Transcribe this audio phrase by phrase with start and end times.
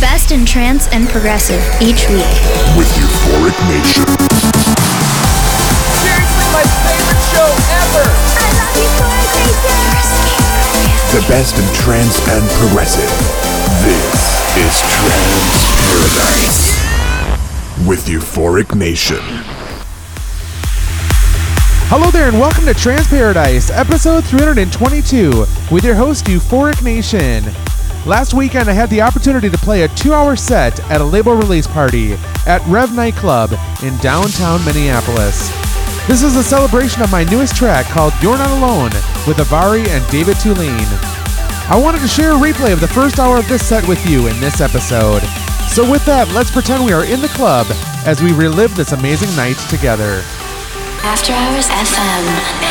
[0.00, 2.24] best in trance and progressive each week.
[2.74, 4.08] With Euphoric Nation.
[6.00, 7.44] Seriously, my favorite show
[7.76, 8.08] ever!
[8.08, 10.24] I love Euphoric Nation!
[11.12, 13.12] The best in trance and progressive.
[13.84, 16.72] This is Trance Paradise.
[17.86, 19.20] With Euphoric Nation.
[21.92, 27.44] Hello there, and welcome to Trance Paradise, episode 322, with your host, Euphoric Nation.
[28.06, 31.34] Last weekend, I had the opportunity to play a two hour set at a label
[31.34, 32.14] release party
[32.46, 35.50] at Rev Nightclub in downtown Minneapolis.
[36.06, 38.90] This is a celebration of my newest track called You're Not Alone
[39.28, 40.88] with Avari and David Thulin.
[41.68, 44.28] I wanted to share a replay of the first hour of this set with you
[44.28, 45.22] in this episode.
[45.68, 47.66] So, with that, let's pretend we are in the club
[48.06, 50.22] as we relive this amazing night together.
[51.04, 52.69] After Hours FM.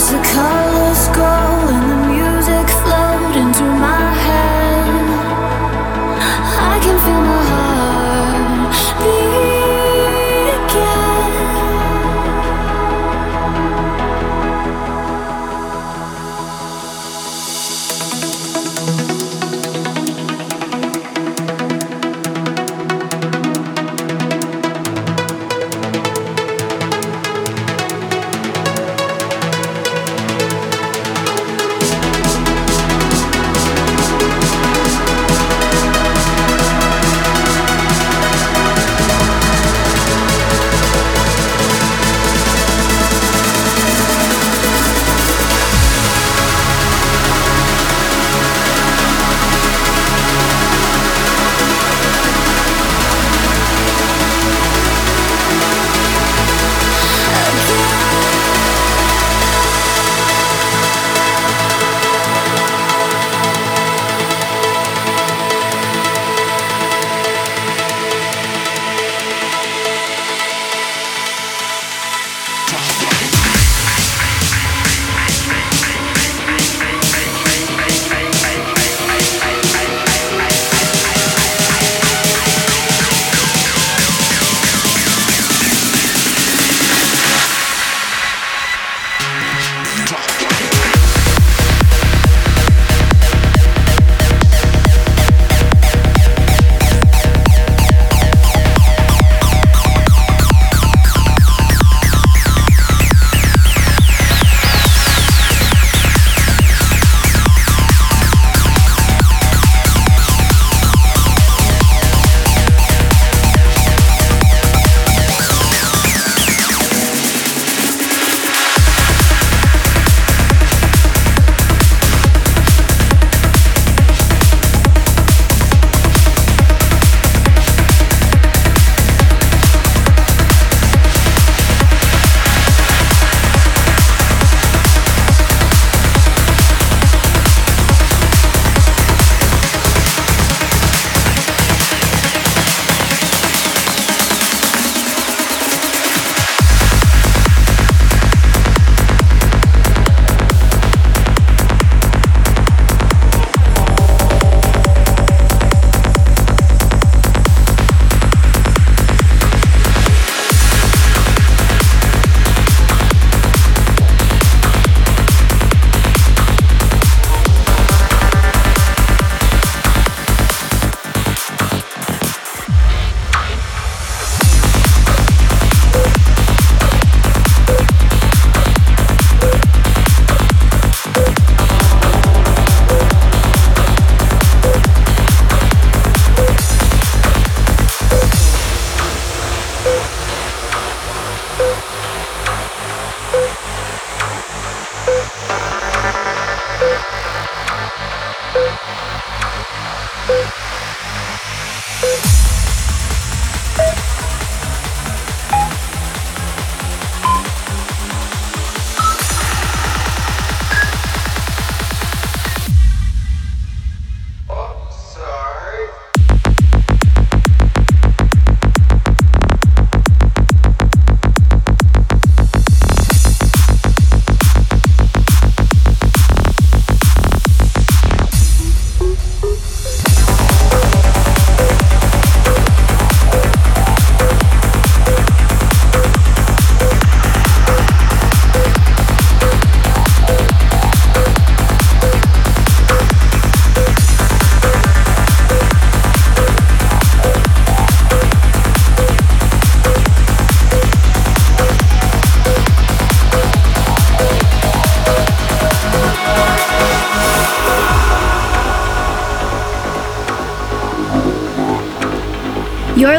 [0.00, 1.13] Feel my heart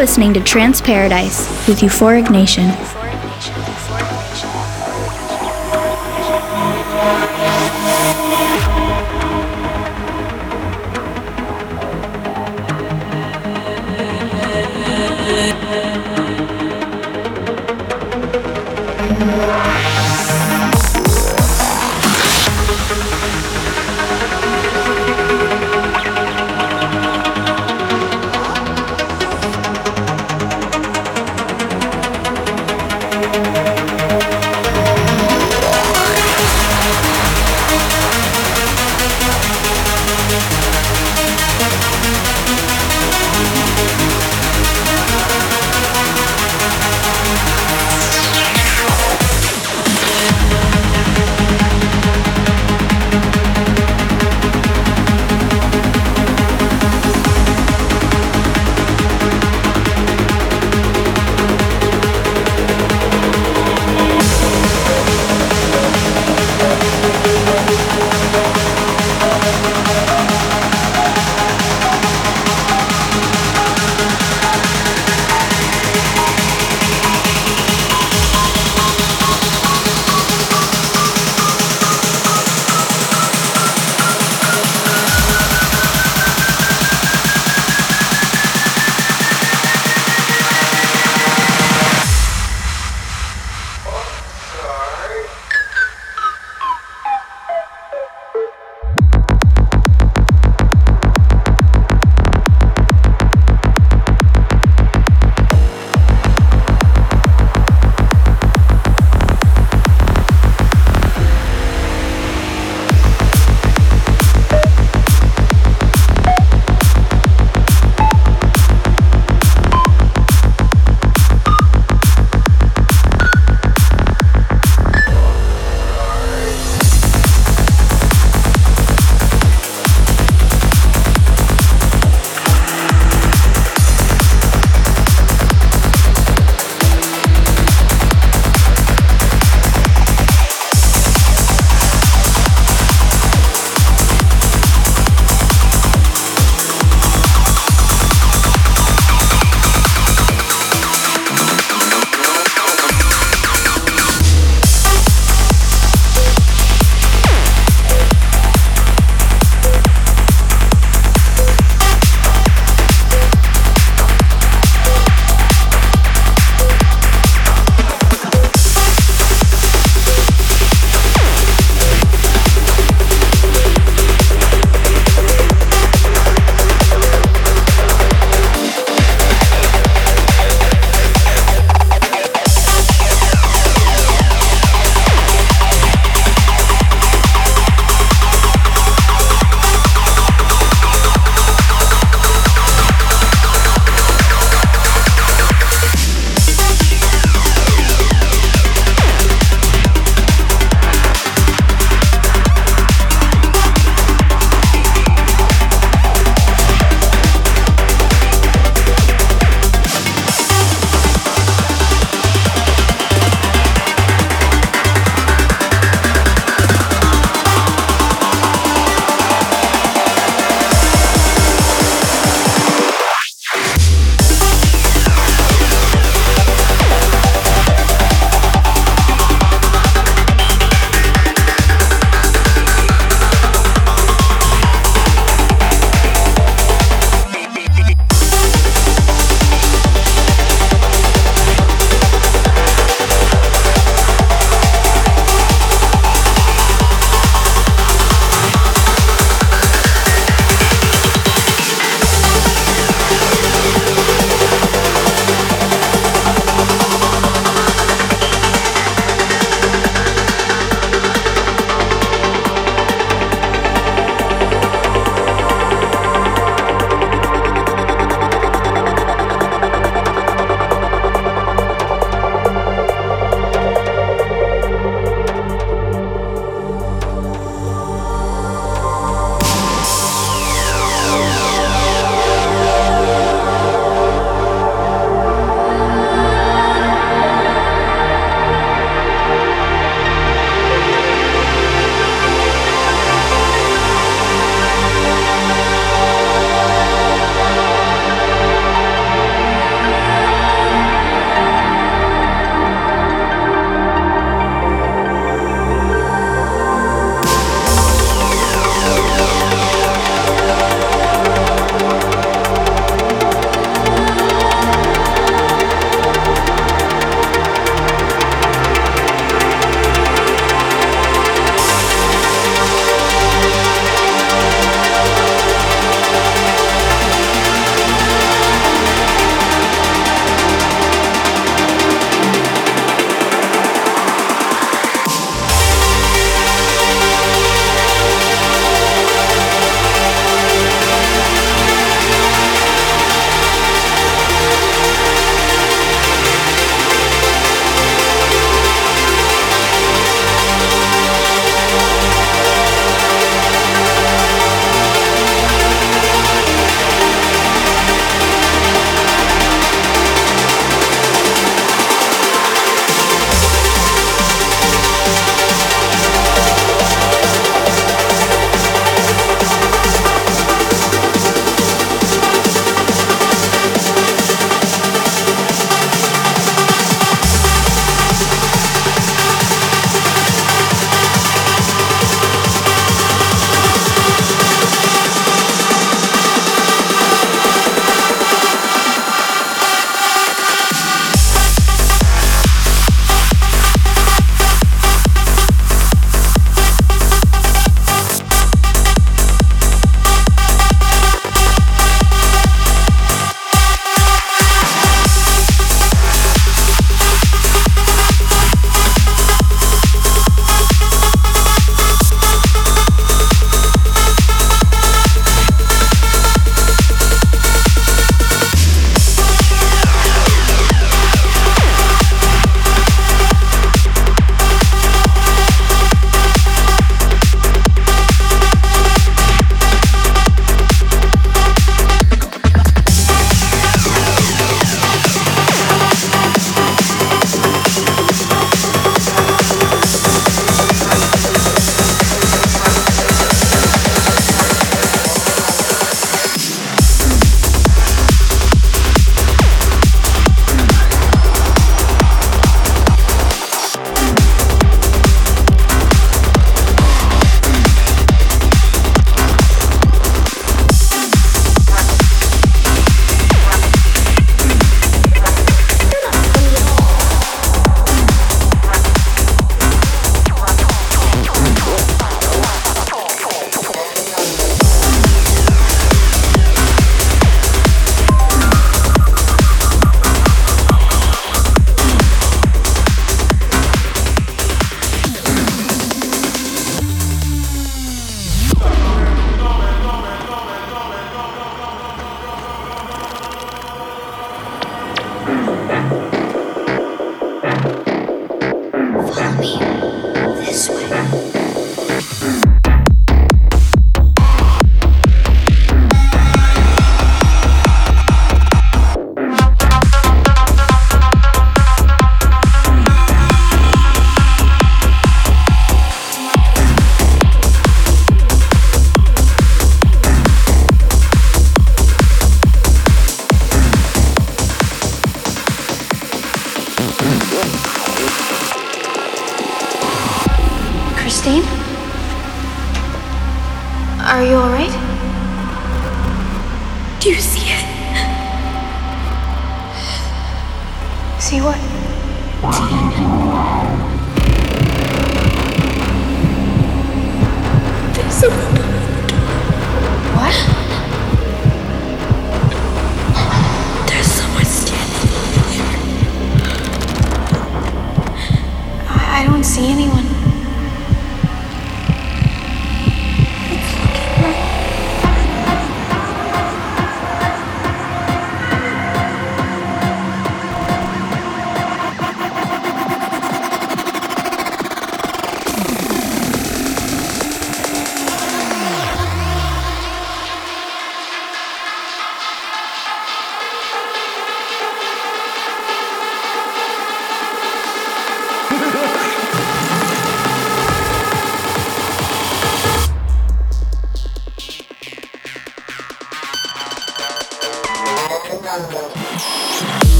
[0.00, 2.70] listening to Trance Paradise with Euphoric Nation.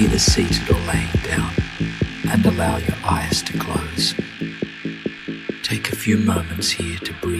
[0.00, 1.52] either seated or laying down,
[2.30, 4.14] and allow your eyes to close.
[5.62, 7.39] Take a few moments here to breathe.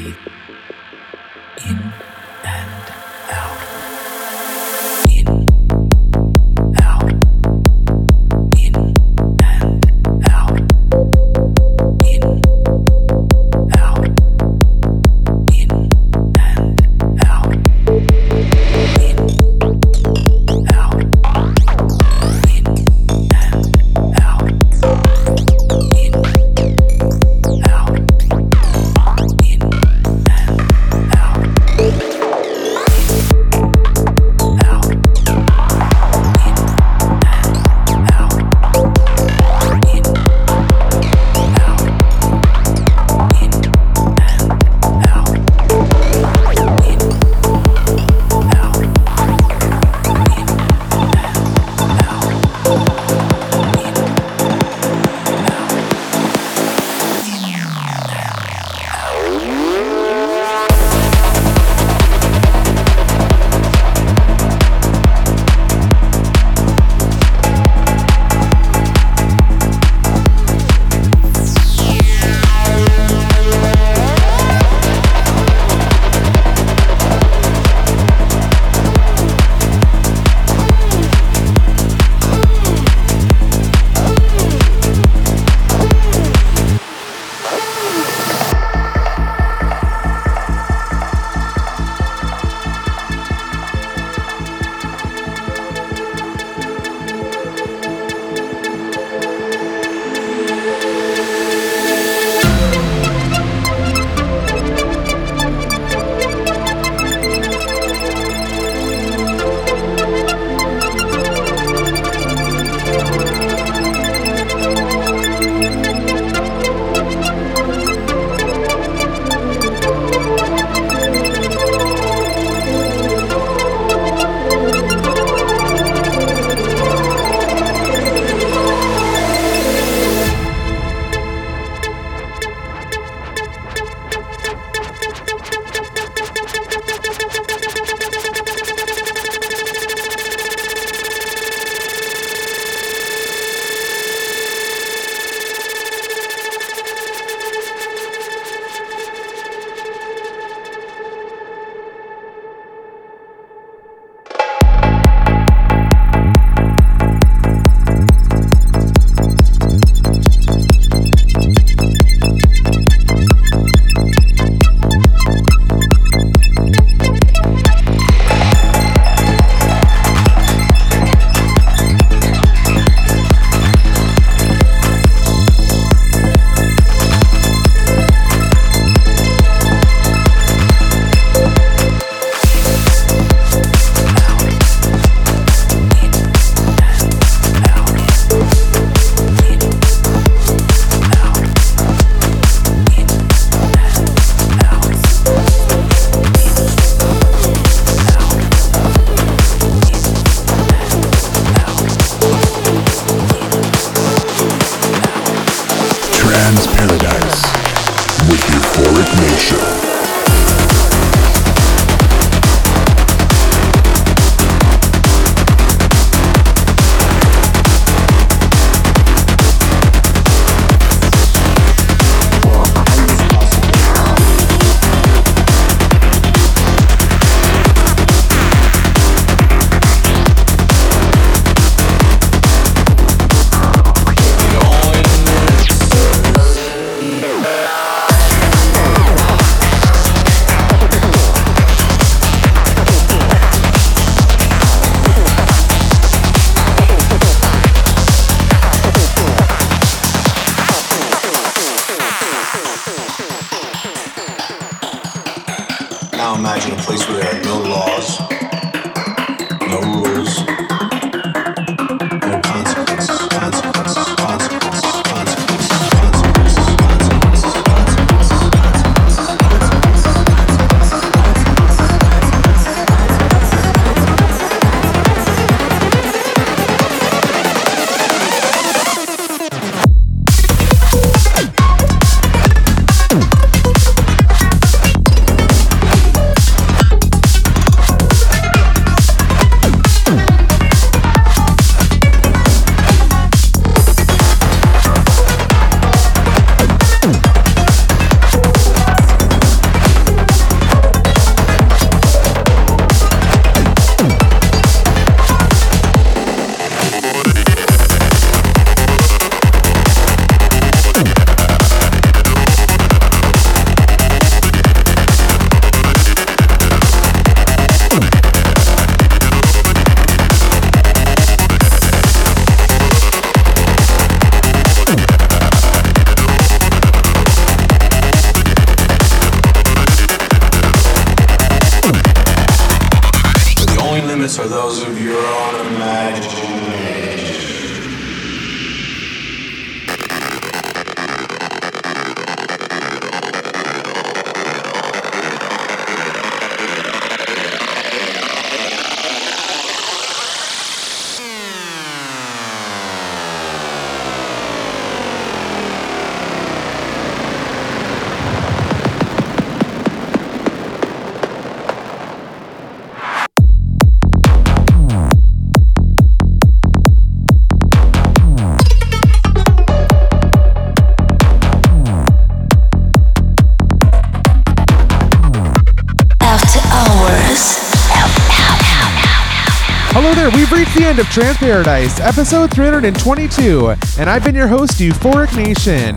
[380.90, 385.96] End of Trance Paradise, episode 322, and I've been your host, Euphoric Nation.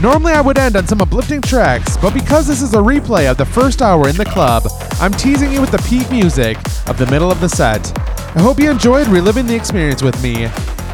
[0.00, 3.36] Normally I would end on some uplifting tracks, but because this is a replay of
[3.36, 4.68] the first hour in the club,
[5.02, 6.56] I'm teasing you with the peak music
[6.88, 7.92] of the middle of the set.
[8.34, 10.44] I hope you enjoyed reliving the experience with me.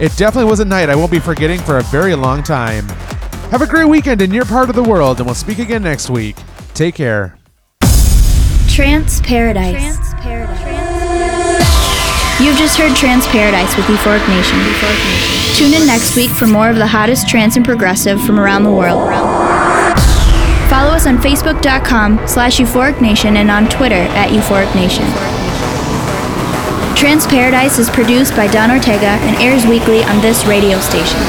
[0.00, 2.88] It definitely was a night I won't be forgetting for a very long time.
[3.52, 6.10] Have a great weekend in your part of the world, and we'll speak again next
[6.10, 6.34] week.
[6.74, 7.38] Take care.
[8.68, 10.11] Trance Paradise.
[12.40, 14.58] You've just heard Trance Paradise with Euphoric Nation.
[15.54, 18.72] Tune in next week for more of the hottest trance and progressive from around the
[18.72, 19.08] world.
[20.68, 25.04] Follow us on Facebook.com slash Euphoric Nation and on Twitter at Euphoric Nation.
[26.96, 31.20] Trance Paradise is produced by Don Ortega and airs weekly on this radio station.